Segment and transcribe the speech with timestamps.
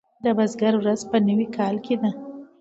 [0.23, 2.11] د بزګر ورځ په نوي کال کې ده.